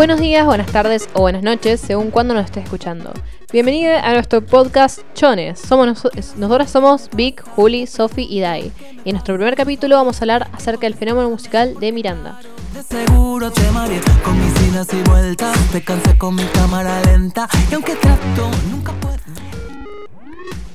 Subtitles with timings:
[0.00, 3.12] Buenos días, buenas tardes o buenas noches, según cuando nos estés escuchando.
[3.52, 5.60] Bienvenida a nuestro podcast Chones.
[5.60, 5.86] Somos
[6.38, 8.72] nosotras somos Vic, Juli, Sophie y Dai.
[9.04, 12.40] Y en nuestro primer capítulo vamos a hablar acerca del fenómeno musical de Miranda.
[12.72, 13.60] De seguro te
[14.24, 15.58] con y vueltas,
[16.16, 19.09] con mi cámara lenta y aunque trato nunca puedo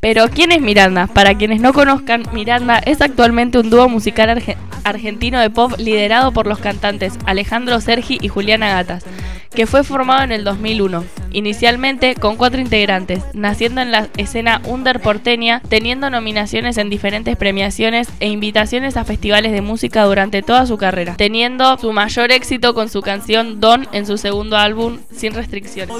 [0.06, 1.08] pero ¿quién es Miranda?
[1.08, 4.40] Para quienes no conozcan, Miranda es actualmente un dúo musical
[4.84, 9.04] argentino de pop liderado por los cantantes Alejandro Sergi y Juliana Gatas,
[9.50, 15.00] que fue formado en el 2001, inicialmente con cuatro integrantes, naciendo en la escena under
[15.00, 20.78] porteña, teniendo nominaciones en diferentes premiaciones e invitaciones a festivales de música durante toda su
[20.78, 25.96] carrera, teniendo su mayor éxito con su canción Don en su segundo álbum Sin Restricciones.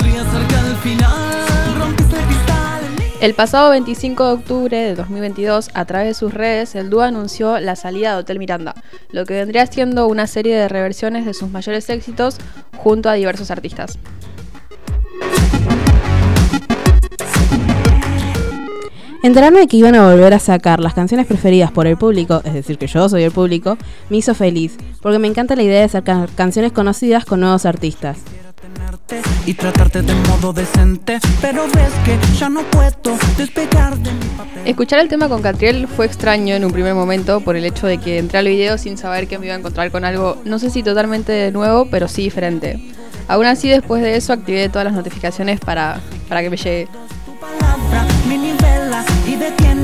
[3.22, 7.60] El pasado 25 de octubre de 2022, a través de sus redes, el dúo anunció
[7.60, 8.76] la salida de Hotel Miranda,
[9.12, 12.38] lo que vendría siendo una serie de reversiones de sus mayores éxitos
[12.76, 13.98] junto a diversos artistas.
[19.24, 22.78] Enterarme que iban a volver a sacar las canciones preferidas por el público, es decir,
[22.78, 23.78] que yo soy el público,
[24.10, 28.20] me hizo feliz, porque me encanta la idea de sacar canciones conocidas con nuevos artistas
[29.46, 34.62] y tratarte de modo decente, pero ves que ya no puedo despegar de mi papel.
[34.66, 38.00] Escuchar el tema con Catriel fue extraño en un primer momento por el hecho de
[38.00, 40.72] que entré al video sin saber que me iba a encontrar con algo, no sé
[40.72, 42.94] si totalmente nuevo, pero sí diferente.
[43.28, 46.88] Aún así, después de eso, activé todas las notificaciones para, para que me llegue.
[47.26, 49.75] Tu palabra me nivela y detiene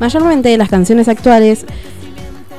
[0.00, 1.66] Mayormente las canciones actuales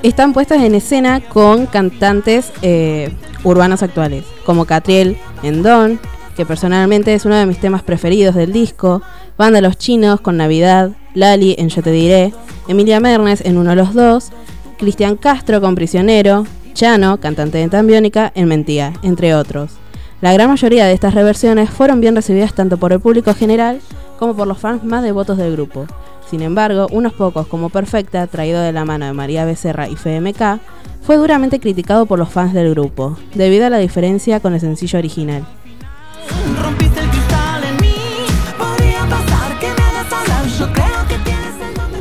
[0.04, 6.00] están puestas en escena con cantantes eh, urbanos actuales, como Catriel en Don,
[6.36, 9.02] que personalmente es uno de mis temas preferidos del disco,
[9.38, 12.34] Banda Los Chinos con Navidad, Lali en Yo Te Diré,
[12.68, 14.32] Emilia Mernes en Uno de los Dos,
[14.78, 19.72] Cristian Castro con Prisionero, Chano, cantante de Tambiónica, en Mentía, entre otros.
[20.22, 23.80] La gran mayoría de estas reversiones fueron bien recibidas tanto por el público general
[24.20, 25.86] como por los fans más devotos del grupo.
[26.30, 30.60] Sin embargo, unos pocos como Perfecta, traído de la mano de María Becerra y FMK,
[31.02, 35.00] fue duramente criticado por los fans del grupo, debido a la diferencia con el sencillo
[35.00, 35.48] original.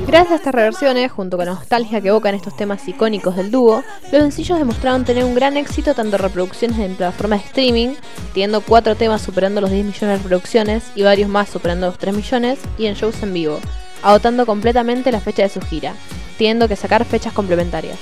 [0.08, 3.84] Gracias a estas reversiones, junto con la nostalgia que evocan estos temas icónicos del dúo,
[4.10, 7.94] los sencillos demostraron tener un gran éxito tanto en reproducciones en plataformas de streaming,
[8.32, 12.14] teniendo cuatro temas superando los 10 millones de reproducciones y varios más superando los 3
[12.14, 13.60] millones, y en shows en vivo,
[14.02, 15.92] agotando completamente la fecha de su gira,
[16.38, 17.98] teniendo que sacar fechas complementarias.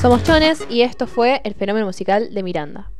[0.00, 2.90] Somos Chones y esto fue el fenómeno musical de Miranda.